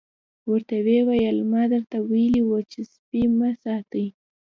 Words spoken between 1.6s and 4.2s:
درته ویلي وو سپي مه ساتئ.